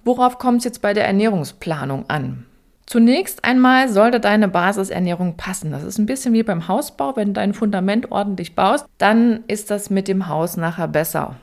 Worauf 0.05 0.39
kommt 0.39 0.59
es 0.59 0.65
jetzt 0.65 0.83
bei 0.83 0.95
der 0.95 1.07
Ernährungsplanung 1.07 2.09
an? 2.09 2.47
Zunächst 2.87 3.45
einmal 3.45 3.89
sollte 3.89 4.21
deine 4.21 4.49
Basisernährung 4.49 5.37
passen. 5.37 5.71
Das 5.71 5.83
ist 5.83 5.99
ein 5.99 6.07
bisschen 6.07 6.33
wie 6.33 6.43
beim 6.43 6.69
Hausbau. 6.69 7.17
Wenn 7.17 7.29
du 7.29 7.33
dein 7.35 7.53
Fundament 7.53 8.11
ordentlich 8.11 8.55
baust, 8.55 8.87
dann 8.97 9.45
ist 9.47 9.71
das 9.71 9.91
mit 9.91 10.09
dem 10.09 10.29
Haus 10.29 10.57
nachher 10.57 10.89
besser. 10.89 11.37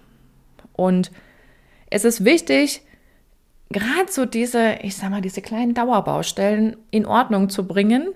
Und 0.76 1.12
es 1.90 2.06
ist 2.06 2.26
wichtig, 2.26 2.82
gerade 3.70 4.12
so 4.12 4.26
diese, 4.26 4.80
ich 4.82 4.96
sag 4.96 5.10
mal, 5.10 5.22
diese 5.22 5.42
kleinen 5.42 5.74
Dauerbaustellen 5.74 6.78
in 6.92 7.06
Ordnung 7.06 7.50
zu 7.50 7.68
bringen 7.68 8.10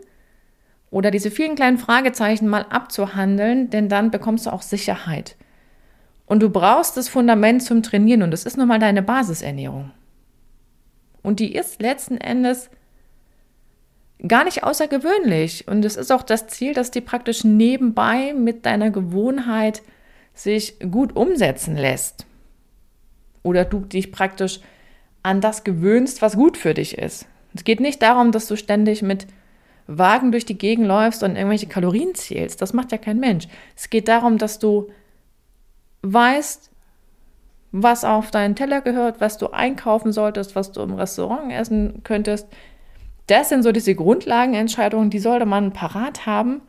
oder 0.91 1.11
diese 1.11 1.31
vielen 1.31 1.55
kleinen 1.55 1.77
Fragezeichen 1.77 2.47
mal 2.47 2.65
abzuhandeln, 2.69 3.69
denn 3.69 3.89
dann 3.89 4.11
bekommst 4.11 4.45
du 4.45 4.51
auch 4.51 4.61
Sicherheit. 4.61 5.35
Und 6.25 6.41
du 6.43 6.49
brauchst 6.49 6.97
das 6.97 7.09
Fundament 7.09 7.63
zum 7.63 7.81
Trainieren 7.81 8.21
und 8.21 8.31
das 8.31 8.45
ist 8.45 8.57
nun 8.57 8.67
mal 8.67 8.79
deine 8.79 9.01
Basisernährung. 9.01 9.91
Und 11.23 11.39
die 11.39 11.55
ist 11.55 11.81
letzten 11.81 12.17
Endes 12.17 12.69
gar 14.27 14.43
nicht 14.43 14.63
außergewöhnlich. 14.63 15.67
Und 15.67 15.83
es 15.85 15.95
ist 15.95 16.11
auch 16.11 16.23
das 16.23 16.47
Ziel, 16.47 16.73
dass 16.73 16.91
die 16.91 17.01
praktisch 17.01 17.43
nebenbei 17.43 18.33
mit 18.33 18.65
deiner 18.65 18.91
Gewohnheit 18.91 19.81
sich 20.33 20.79
gut 20.91 21.15
umsetzen 21.15 21.75
lässt. 21.75 22.25
Oder 23.43 23.65
du 23.65 23.79
dich 23.79 24.11
praktisch 24.11 24.59
an 25.23 25.41
das 25.41 25.63
gewöhnst, 25.63 26.21
was 26.21 26.35
gut 26.35 26.57
für 26.57 26.73
dich 26.73 26.97
ist. 26.97 27.27
Es 27.53 27.63
geht 27.63 27.79
nicht 27.79 28.01
darum, 28.01 28.31
dass 28.31 28.47
du 28.47 28.55
ständig 28.55 29.01
mit 29.01 29.27
Wagen 29.87 30.31
durch 30.31 30.45
die 30.45 30.57
Gegend 30.57 30.87
läufst 30.87 31.23
und 31.23 31.35
irgendwelche 31.35 31.67
Kalorien 31.67 32.13
zählst. 32.13 32.61
Das 32.61 32.73
macht 32.73 32.91
ja 32.91 32.97
kein 32.97 33.19
Mensch. 33.19 33.47
Es 33.75 33.89
geht 33.89 34.07
darum, 34.07 34.37
dass 34.37 34.59
du 34.59 34.89
weißt, 36.03 36.69
was 37.71 38.03
auf 38.03 38.31
deinen 38.31 38.55
Teller 38.55 38.81
gehört, 38.81 39.19
was 39.19 39.37
du 39.37 39.47
einkaufen 39.47 40.11
solltest, 40.11 40.55
was 40.55 40.71
du 40.71 40.81
im 40.81 40.93
Restaurant 40.93 41.51
essen 41.51 42.01
könntest. 42.03 42.47
Das 43.27 43.49
sind 43.49 43.63
so 43.63 43.71
diese 43.71 43.93
Grundlagenentscheidungen, 43.93 45.09
die 45.09 45.19
sollte 45.19 45.45
man 45.45 45.73
parat 45.73 46.25
haben 46.25 46.61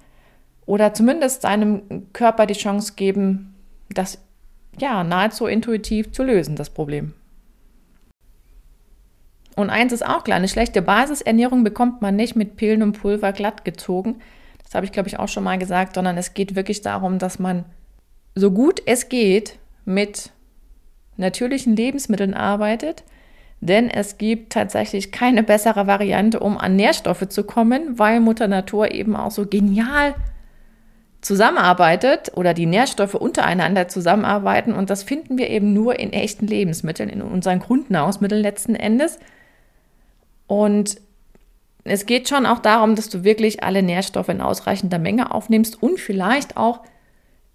oder 0.67 0.93
zumindest 0.93 1.43
seinem 1.43 2.13
Körper 2.13 2.47
die 2.47 2.55
Chance 2.55 2.95
geben, 2.97 3.55
das 3.89 4.19
ja 4.79 5.05
nahezu 5.05 5.47
intuitiv 5.47 6.13
zu 6.13 6.23
lösen, 6.23 6.57
das 6.57 6.71
Problem. 6.71 7.15
Und 9.57 9.71
eins 9.71 9.93
ist 9.93 10.07
auch 10.07 10.25
klar, 10.25 10.37
eine 10.37 10.49
schlechte 10.49 10.81
Basisernährung 10.81 11.65
bekommt 11.65 12.01
man 12.01 12.17
nicht 12.17 12.37
mit 12.37 12.57
Pillen 12.57 12.83
und 12.83 13.01
Pulver 13.01 13.33
glatt 13.33 13.65
gezogen. 13.65 14.21
Das 14.63 14.75
habe 14.75 14.87
ich, 14.87 14.93
glaube 14.93 15.09
ich, 15.09 15.19
auch 15.19 15.29
schon 15.29 15.45
mal 15.45 15.59
gesagt, 15.59 15.97
sondern 15.97 16.17
es 16.17 16.33
geht 16.35 16.55
wirklich 16.55 16.81
darum, 16.81 17.19
dass 17.19 17.39
man 17.39 17.65
so 18.35 18.51
gut 18.53 18.81
es 18.87 19.09
geht 19.09 19.59
mit 19.85 20.31
natürlichen 21.17 21.77
Lebensmitteln 21.77 22.35
arbeitet, 22.35 23.05
denn 23.61 23.91
es 23.91 24.17
gibt 24.17 24.53
tatsächlich 24.53 25.13
keine 25.13 25.43
bessere 25.43 25.87
Variante, 25.87 26.41
um 26.41 26.57
an 26.57 26.77
Nährstoffe 26.77 27.29
zu 27.29 27.45
kommen, 27.45 27.99
weil 27.99 28.21
Mutter 28.21 28.49
Natur 28.49 28.93
eben 28.93 29.17
auch 29.17 29.31
so 29.31 29.47
genial 29.47 30.15
zusammenarbeitet 31.21 32.33
oder 32.35 32.55
die 32.55 32.67
Nährstoffe 32.67 33.15
untereinander 33.15 33.89
zusammenarbeiten. 33.89 34.73
Und 34.73 34.91
das 34.91 35.03
finden 35.03 35.39
wir 35.39 35.51
eben 35.51 35.73
nur 35.73 35.99
in 35.99 36.13
echten 36.13 36.47
Lebensmitteln, 36.47 37.09
in 37.09 37.23
unseren 37.23 37.61
Grundnahrungsmitteln 37.61 38.41
letzten 38.41 38.75
Endes. 38.75 39.19
Und 40.47 41.01
es 41.85 42.07
geht 42.07 42.29
schon 42.29 42.47
auch 42.47 42.59
darum, 42.59 42.95
dass 42.95 43.09
du 43.09 43.25
wirklich 43.25 43.63
alle 43.63 43.83
Nährstoffe 43.83 44.29
in 44.29 44.41
ausreichender 44.41 44.99
Menge 44.99 45.33
aufnimmst 45.33 45.83
und 45.83 45.99
vielleicht 45.99 46.57
auch 46.57 46.81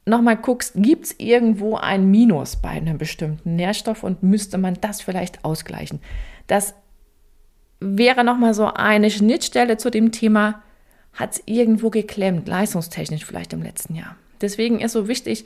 nochmal 0.06 0.38
guckst, 0.38 0.74
gibt 0.76 1.06
es 1.06 1.16
irgendwo 1.20 1.76
ein 1.76 2.10
Minus 2.10 2.58
bei 2.58 2.70
einem 2.70 2.98
bestimmten 2.98 3.56
Nährstoff 3.56 4.04
und 4.04 4.24
müsste 4.24 4.58
man 4.58 4.78
das 4.82 5.02
vielleicht 5.02 5.44
ausgleichen. 5.44 6.00
Das 6.48 6.76
wäre 7.80 8.24
nochmal 8.24 8.54
so 8.54 8.68
eine 8.68 9.10
Schnittstelle 9.10 9.78
zu 9.78 9.90
dem 9.90 10.12
Thema, 10.12 10.62
hat 11.16 11.34
es 11.34 11.44
irgendwo 11.46 11.90
geklemmt, 11.90 12.48
leistungstechnisch 12.48 13.26
vielleicht 13.26 13.54
im 13.54 13.64
letzten 13.64 13.96
Jahr. 13.96 14.16
Deswegen 14.42 14.80
ist 14.80 14.92
so 14.92 15.08
wichtig, 15.08 15.46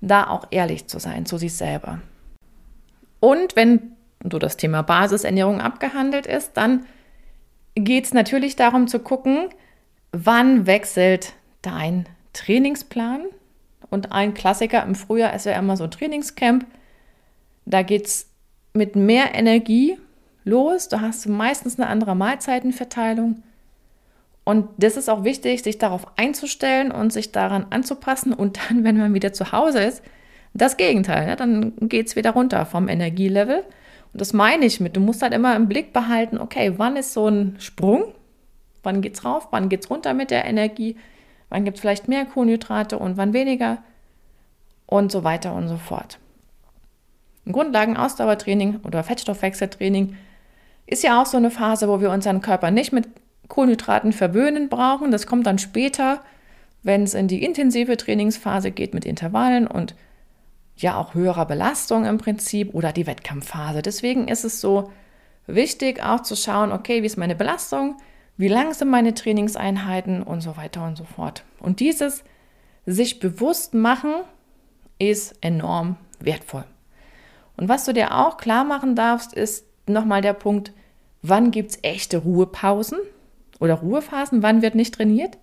da 0.00 0.26
auch 0.28 0.48
ehrlich 0.50 0.86
zu 0.86 0.98
sein 0.98 1.26
zu 1.26 1.36
sich 1.38 1.54
selber. 1.54 2.00
Und 3.20 3.54
wenn 3.54 3.92
so 4.30 4.38
das 4.38 4.56
Thema 4.56 4.82
Basisernährung 4.82 5.60
abgehandelt 5.60 6.26
ist, 6.26 6.56
dann 6.56 6.86
geht 7.74 8.06
es 8.06 8.14
natürlich 8.14 8.56
darum 8.56 8.88
zu 8.88 8.98
gucken, 8.98 9.48
wann 10.12 10.66
wechselt 10.66 11.34
dein 11.62 12.06
Trainingsplan. 12.32 13.26
Und 13.90 14.12
ein 14.12 14.34
Klassiker 14.34 14.84
im 14.84 14.94
Frühjahr 14.94 15.34
ist 15.34 15.46
ja 15.46 15.58
immer 15.58 15.76
so 15.76 15.84
ein 15.84 15.90
Trainingscamp. 15.90 16.66
Da 17.66 17.82
geht 17.82 18.06
es 18.06 18.30
mit 18.72 18.96
mehr 18.96 19.34
Energie 19.34 19.98
los. 20.44 20.88
Da 20.88 21.00
hast 21.00 21.24
du 21.24 21.30
meistens 21.30 21.78
eine 21.78 21.88
andere 21.88 22.14
Mahlzeitenverteilung. 22.14 23.42
Und 24.50 24.66
das 24.78 24.96
ist 24.96 25.08
auch 25.08 25.22
wichtig, 25.22 25.62
sich 25.62 25.78
darauf 25.78 26.08
einzustellen 26.16 26.90
und 26.90 27.12
sich 27.12 27.30
daran 27.30 27.66
anzupassen. 27.70 28.32
Und 28.32 28.58
dann, 28.58 28.82
wenn 28.84 28.98
man 28.98 29.14
wieder 29.14 29.32
zu 29.32 29.52
Hause 29.52 29.80
ist, 29.80 30.02
das 30.54 30.76
Gegenteil. 30.76 31.28
Ja, 31.28 31.36
dann 31.36 31.74
geht 31.82 32.08
es 32.08 32.16
wieder 32.16 32.32
runter 32.32 32.66
vom 32.66 32.88
Energielevel. 32.88 33.58
Und 34.12 34.20
das 34.20 34.32
meine 34.32 34.66
ich 34.66 34.80
mit, 34.80 34.96
du 34.96 35.00
musst 35.00 35.22
halt 35.22 35.34
immer 35.34 35.54
im 35.54 35.68
Blick 35.68 35.92
behalten, 35.92 36.36
okay, 36.36 36.74
wann 36.78 36.96
ist 36.96 37.12
so 37.12 37.28
ein 37.28 37.54
Sprung? 37.60 38.12
Wann 38.82 39.02
geht's 39.02 39.24
rauf? 39.24 39.46
Wann 39.52 39.68
geht's 39.68 39.88
runter 39.88 40.14
mit 40.14 40.32
der 40.32 40.44
Energie? 40.44 40.96
Wann 41.48 41.64
gibt 41.64 41.76
es 41.76 41.80
vielleicht 41.80 42.08
mehr 42.08 42.24
Kohlenhydrate 42.24 42.98
und 42.98 43.16
wann 43.16 43.32
weniger? 43.32 43.78
Und 44.86 45.12
so 45.12 45.22
weiter 45.22 45.54
und 45.54 45.68
so 45.68 45.76
fort. 45.76 46.18
Ein 47.46 47.52
Grundlagen-Ausdauertraining 47.52 48.80
oder 48.82 49.04
Fettstoffwechseltraining 49.04 50.16
ist 50.86 51.04
ja 51.04 51.22
auch 51.22 51.26
so 51.26 51.36
eine 51.36 51.52
Phase, 51.52 51.88
wo 51.88 52.00
wir 52.00 52.10
unseren 52.10 52.40
Körper 52.40 52.72
nicht 52.72 52.92
mit 52.92 53.06
Kohlenhydraten 53.50 54.14
verwöhnen 54.14 54.70
brauchen. 54.70 55.10
Das 55.10 55.26
kommt 55.26 55.46
dann 55.46 55.58
später, 55.58 56.22
wenn 56.82 57.02
es 57.02 57.12
in 57.12 57.28
die 57.28 57.44
intensive 57.44 57.98
Trainingsphase 57.98 58.70
geht 58.70 58.94
mit 58.94 59.04
Intervallen 59.04 59.66
und 59.66 59.94
ja 60.76 60.96
auch 60.96 61.12
höherer 61.12 61.44
Belastung 61.44 62.06
im 62.06 62.16
Prinzip 62.16 62.74
oder 62.74 62.92
die 62.92 63.06
Wettkampfphase. 63.06 63.82
Deswegen 63.82 64.28
ist 64.28 64.44
es 64.44 64.62
so 64.62 64.90
wichtig 65.46 66.02
auch 66.02 66.20
zu 66.20 66.36
schauen, 66.36 66.72
okay, 66.72 67.02
wie 67.02 67.06
ist 67.06 67.18
meine 67.18 67.36
Belastung, 67.36 67.98
wie 68.38 68.48
lang 68.48 68.72
sind 68.72 68.88
meine 68.88 69.12
Trainingseinheiten 69.12 70.22
und 70.22 70.40
so 70.40 70.56
weiter 70.56 70.86
und 70.86 70.96
so 70.96 71.04
fort. 71.04 71.44
Und 71.58 71.80
dieses 71.80 72.24
sich 72.86 73.20
bewusst 73.20 73.74
machen 73.74 74.14
ist 74.98 75.34
enorm 75.42 75.96
wertvoll. 76.20 76.64
Und 77.58 77.68
was 77.68 77.84
du 77.84 77.92
dir 77.92 78.16
auch 78.16 78.38
klar 78.38 78.64
machen 78.64 78.94
darfst, 78.94 79.34
ist 79.34 79.66
nochmal 79.86 80.22
der 80.22 80.32
Punkt, 80.32 80.72
wann 81.20 81.50
gibt 81.50 81.72
es 81.72 81.78
echte 81.82 82.18
Ruhepausen 82.18 82.98
oder 83.60 83.74
Ruhephasen, 83.74 84.42
wann 84.42 84.62
wird 84.62 84.74
nicht 84.74 84.94
trainiert 84.94 85.38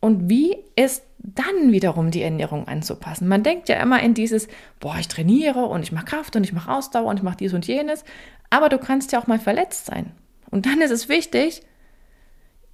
und 0.00 0.28
wie 0.28 0.56
ist 0.76 1.04
dann 1.18 1.72
wiederum 1.72 2.10
die 2.10 2.22
Ernährung 2.22 2.66
anzupassen. 2.66 3.28
Man 3.28 3.42
denkt 3.42 3.68
ja 3.68 3.80
immer 3.80 4.02
in 4.02 4.14
dieses, 4.14 4.48
boah, 4.80 4.96
ich 4.98 5.08
trainiere 5.08 5.66
und 5.66 5.82
ich 5.82 5.92
mache 5.92 6.06
Kraft 6.06 6.36
und 6.36 6.44
ich 6.44 6.52
mache 6.52 6.72
Ausdauer 6.72 7.08
und 7.08 7.18
ich 7.18 7.22
mache 7.22 7.36
dies 7.36 7.52
und 7.52 7.66
jenes, 7.66 8.04
aber 8.48 8.68
du 8.68 8.78
kannst 8.78 9.12
ja 9.12 9.20
auch 9.20 9.26
mal 9.26 9.38
verletzt 9.38 9.86
sein. 9.86 10.12
Und 10.50 10.66
dann 10.66 10.80
ist 10.80 10.90
es 10.90 11.08
wichtig, 11.08 11.62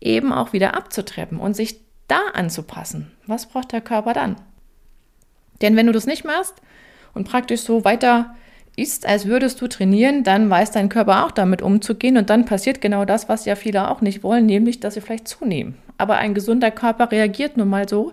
eben 0.01 0.33
auch 0.33 0.53
wieder 0.53 0.77
abzutreppen 0.77 1.39
und 1.39 1.55
sich 1.55 1.81
da 2.09 2.21
anzupassen. 2.33 3.11
Was 3.27 3.47
braucht 3.47 3.73
der 3.73 3.81
Körper 3.81 4.13
dann? 4.13 4.37
Denn 5.61 5.75
wenn 5.77 5.87
du 5.87 5.93
das 5.93 6.07
nicht 6.07 6.25
machst 6.25 6.55
und 7.15 7.29
praktisch 7.29 7.63
so 7.63 7.85
weiter 7.85 8.37
isst, 8.77 9.07
als 9.07 9.27
würdest 9.27 9.61
du 9.61 9.67
trainieren, 9.67 10.23
dann 10.23 10.49
weiß 10.51 10.71
dein 10.71 10.89
Körper 10.89 11.25
auch 11.25 11.31
damit 11.31 11.63
umzugehen 11.63 12.17
und 12.19 12.31
dann 12.31 12.45
passiert 12.45 12.81
genau 12.81 13.05
das, 13.05 13.29
was 13.29 13.47
ja 13.47 13.57
viele 13.57 13.91
auch 13.91 14.03
nicht 14.03 14.23
wollen, 14.23 14.47
nämlich, 14.47 14.81
dass 14.81 14.95
sie 14.95 15.01
vielleicht 15.01 15.27
zunehmen. 15.27 15.77
Aber 15.99 16.17
ein 16.19 16.35
gesunder 16.35 16.71
Körper 16.71 17.11
reagiert 17.11 17.57
nun 17.57 17.69
mal 17.69 17.89
so, 17.89 18.13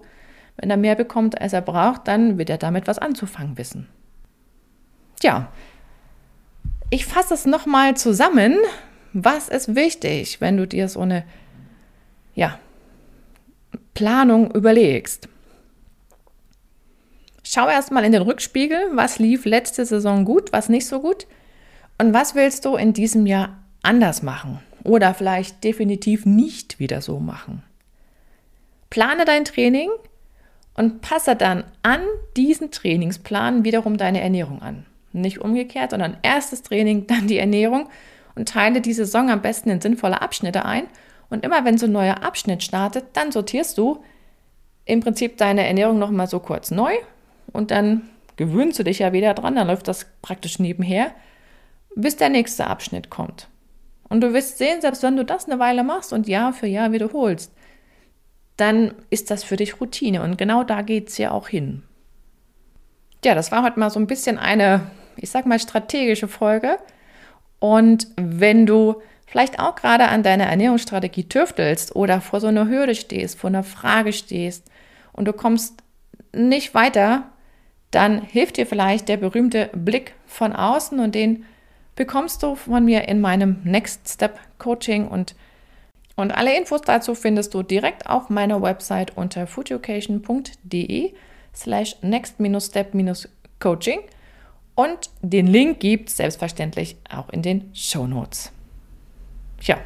wenn 0.58 0.70
er 0.70 0.78
mehr 0.78 0.96
bekommt, 0.96 1.42
als 1.42 1.54
er 1.54 1.62
braucht, 1.62 2.08
dann 2.08 2.38
wird 2.38 2.50
er 2.50 2.58
damit 2.58 2.88
was 2.88 3.00
anzufangen 3.00 3.58
wissen. 3.58 3.88
Tja, 5.20 5.52
ich 6.90 7.06
fasse 7.06 7.34
es 7.34 7.46
nochmal 7.46 7.98
zusammen. 7.98 8.58
Was 9.14 9.50
ist 9.50 9.76
wichtig, 9.76 10.42
wenn 10.42 10.58
du 10.58 10.68
dir 10.68 10.88
so 10.88 11.02
eine 11.02 11.24
ja, 12.36 12.60
Planung 13.94 14.52
überlegst? 14.52 15.28
Schau 17.54 17.68
erstmal 17.68 18.04
in 18.04 18.12
den 18.12 18.24
Rückspiegel, 18.24 18.80
was 18.94 19.20
lief 19.20 19.46
letzte 19.46 19.86
Saison 19.86 20.26
gut, 20.26 20.52
was 20.52 20.70
nicht 20.70 20.88
so 20.88 21.02
gut 21.02 21.28
und 22.00 22.12
was 22.12 22.34
willst 22.34 22.66
du 22.66 22.76
in 22.78 22.94
diesem 22.94 23.28
Jahr 23.28 23.60
anders 23.84 24.24
machen 24.24 24.60
oder 24.84 25.14
vielleicht 25.14 25.64
definitiv 25.64 26.26
nicht 26.26 26.80
wieder 26.80 27.00
so 27.02 27.20
machen. 27.20 27.62
plane 28.90 29.26
dein 29.26 29.46
Training 29.46 29.92
und 30.74 31.02
passe 31.02 31.36
dann 31.36 31.64
an 31.84 32.02
diesen 32.36 32.72
Trainingsplan 32.72 33.64
wiederum 33.64 33.98
deine 33.98 34.22
Ernährung 34.22 34.64
an. 34.64 34.88
Nicht 35.12 35.40
umgekehrt, 35.40 35.92
sondern 35.92 36.18
erstes 36.24 36.64
Training, 36.64 37.06
dann 37.08 37.28
die 37.28 37.38
Ernährung 37.38 37.88
und 38.34 38.50
teile 38.50 38.82
die 38.82 38.94
Saison 38.94 39.30
am 39.30 39.44
besten 39.44 39.70
in 39.70 39.80
sinnvolle 39.80 40.24
Abschnitte 40.24 40.66
ein. 40.66 40.86
Und 41.30 41.46
immer 41.46 41.66
wenn 41.66 41.78
so 41.78 41.86
ein 41.86 41.92
neuer 41.92 42.24
Abschnitt 42.24 42.64
startet, 42.64 43.06
dann 43.14 43.32
sortierst 43.32 43.78
du 43.78 44.04
im 44.86 45.02
Prinzip 45.02 45.38
deine 45.38 45.68
Ernährung 45.68 46.00
nochmal 46.00 46.26
so 46.26 46.40
kurz 46.40 46.72
neu 46.72 46.94
und 47.54 47.72
dann 47.72 48.10
gewöhnst 48.36 48.80
du 48.80 48.84
dich 48.84 49.00
ja 49.00 49.14
wieder 49.14 49.34
dran, 49.34 49.56
dann 49.56 49.68
läuft 49.68 49.88
das 49.88 50.08
praktisch 50.22 50.60
nebenher, 50.60 51.12
bis 51.96 52.18
der 52.18 52.30
nächste 52.30 52.68
Abschnitt 52.68 53.10
kommt. 53.10 53.48
Und 54.10 54.22
du 54.22 54.34
wirst 54.34 54.58
sehen, 54.58 54.82
selbst 54.82 55.04
wenn 55.04 55.16
du 55.16 55.24
das 55.24 55.46
eine 55.46 55.60
Weile 55.60 55.84
machst 55.84 56.14
und 56.14 56.28
Jahr 56.28 56.54
für 56.54 56.68
Jahr 56.68 56.92
wiederholst, 56.92 57.52
dann 58.58 58.94
ist 59.10 59.32
das 59.32 59.44
für 59.44 59.56
dich 59.56 59.80
Routine. 59.80 60.22
Und 60.22 60.38
genau 60.38 60.64
da 60.64 60.82
geht 60.82 61.10
es 61.10 61.18
ja 61.18 61.32
auch 61.32 61.48
hin. 61.48 61.84
Ja, 63.26 63.36
das 63.36 63.52
war 63.52 63.64
heute 63.64 63.80
mal 63.80 63.90
so 63.90 64.00
ein 64.00 64.08
bisschen 64.08 64.38
eine, 64.38 64.82
ich 65.16 65.32
sag 65.32 65.46
mal, 65.46 65.60
strategische 65.60 66.28
Folge. 66.28 66.78
Und 67.60 68.08
wenn 68.18 68.66
du 68.66 69.02
vielleicht 69.26 69.60
auch 69.60 69.76
gerade 69.76 70.10
an 70.10 70.22
deiner 70.22 70.46
Ernährungsstrategie 70.46 71.28
tüftelst 71.28 71.96
oder 71.96 72.22
vor 72.22 72.40
so 72.40 72.48
einer 72.48 72.68
Hürde 72.68 72.94
stehst, 72.94 73.40
vor 73.40 73.48
einer 73.48 73.64
Frage 73.64 74.14
stehst 74.14 74.70
und 75.14 75.26
du 75.26 75.34
kommst 75.34 75.82
nicht 76.36 76.76
weiter, 76.76 77.30
dann 77.96 78.22
hilft 78.22 78.58
dir 78.58 78.66
vielleicht 78.66 79.08
der 79.10 79.18
berühmte 79.18 79.70
Blick 79.74 80.16
von 80.26 80.54
außen 80.54 81.00
und 81.00 81.16
den 81.16 81.46
bekommst 81.96 82.42
du 82.44 82.56
von 82.56 82.84
mir 82.86 83.08
in 83.08 83.22
meinem 83.22 83.62
Next 83.64 84.10
Step 84.10 84.40
Coaching 84.58 85.08
und 85.08 85.36
und 86.16 86.32
alle 86.32 86.56
Infos 86.56 86.82
dazu 86.82 87.16
findest 87.16 87.56
du 87.56 87.64
direkt 87.64 88.08
auf 88.08 88.30
meiner 88.30 88.62
Website 88.62 89.18
unter 89.18 89.48
foodeducation.de 89.48 91.14
slash 91.56 91.96
next-step-coaching 92.02 94.00
und 94.76 95.10
den 95.22 95.48
Link 95.48 95.80
gibt 95.80 96.10
es 96.10 96.18
selbstverständlich 96.18 96.98
auch 97.10 97.30
in 97.30 97.42
den 97.42 97.72
Show 97.74 98.06
Notes. 98.06 98.52
Tja, 99.60 99.78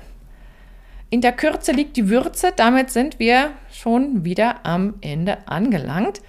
in 1.10 1.22
der 1.22 1.32
Kürze 1.32 1.72
liegt 1.72 1.96
die 1.96 2.10
Würze, 2.10 2.52
damit 2.56 2.90
sind 2.90 3.20
wir 3.20 3.52
schon 3.72 4.26
wieder 4.26 4.66
am 4.66 4.96
Ende 5.02 5.48
angelangt. 5.48 6.22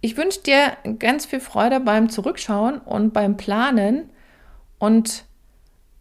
Ich 0.00 0.16
wünsche 0.16 0.40
dir 0.40 0.76
ganz 0.98 1.26
viel 1.26 1.40
Freude 1.40 1.80
beim 1.80 2.08
Zurückschauen 2.08 2.78
und 2.78 3.12
beim 3.12 3.36
Planen 3.36 4.10
und 4.78 5.24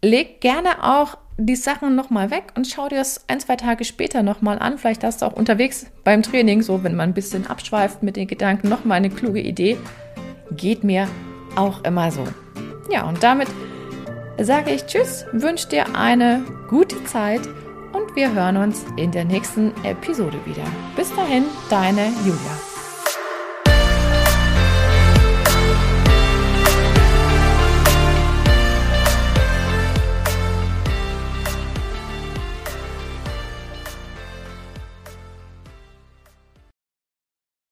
leg 0.02 0.42
gerne 0.42 0.84
auch 0.84 1.18
die 1.38 1.56
Sachen 1.56 1.96
nochmal 1.96 2.32
weg 2.32 2.54
und 2.56 2.68
schau 2.68 2.88
dir 2.88 2.98
das 2.98 3.26
ein, 3.28 3.40
zwei 3.40 3.56
Tage 3.56 3.84
später 3.84 4.24
nochmal 4.24 4.60
an. 4.60 4.78
Vielleicht 4.78 5.04
hast 5.04 5.22
du 5.22 5.26
auch 5.26 5.34
unterwegs 5.34 5.88
beim 6.04 6.24
Training, 6.24 6.62
so 6.62 6.84
wenn 6.84 6.96
man 6.96 7.10
ein 7.10 7.14
bisschen 7.14 7.48
abschweift 7.48 8.04
mit 8.04 8.16
den 8.16 8.28
Gedanken, 8.28 8.70
nochmal 8.70 8.98
eine 8.98 9.10
kluge 9.10 9.42
Idee. 9.42 9.78
Geht 10.52 10.84
mir 10.84 11.08
auch 11.56 11.84
immer 11.84 12.12
so. 12.12 12.24
Ja, 12.90 13.08
und 13.08 13.22
damit 13.24 13.48
sage 14.40 14.72
ich 14.72 14.86
Tschüss, 14.86 15.26
wünsche 15.32 15.68
dir 15.68 15.96
eine 15.96 16.44
gute 16.70 17.04
Zeit 17.06 17.42
und 17.94 18.16
wir 18.16 18.34
hören 18.34 18.58
uns 18.58 18.86
in 18.98 19.12
der 19.12 19.26
nächsten 19.26 19.72
Episode 19.84 20.38
wieder. 20.46 20.66
Bis 20.96 21.14
dahin, 21.16 21.46
deine 21.70 22.08
Julia. 22.26 22.75